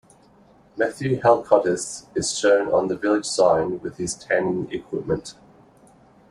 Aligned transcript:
Mathew 0.77 1.19
Hallcottis 1.21 2.07
is 2.15 2.35
shown 2.35 2.69
on 2.73 2.87
the 2.87 2.97
village 2.97 3.25
sign 3.27 3.79
with 3.81 3.97
his 3.97 4.15
tanning 4.15 4.67
equipment. 4.71 5.35